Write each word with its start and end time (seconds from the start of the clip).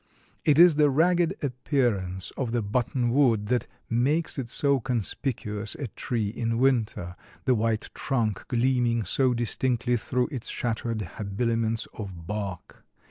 It 0.43 0.57
is 0.57 0.77
the 0.77 0.89
ragged 0.89 1.35
appearance 1.43 2.31
of 2.35 2.53
the 2.53 2.63
buttonwood 2.63 3.49
that 3.49 3.67
makes 3.87 4.39
it 4.39 4.49
so 4.49 4.79
conspicuous 4.79 5.75
a 5.75 5.89
tree 5.89 6.29
in 6.29 6.57
winter, 6.57 7.15
the 7.45 7.53
white 7.53 7.91
trunk 7.93 8.47
gleaming 8.47 9.03
so 9.03 9.35
distinctly 9.35 9.97
through 9.97 10.29
its 10.31 10.47
shattered 10.49 11.03
habiliments 11.03 11.87
of 11.93 12.25
bark. 12.25 12.83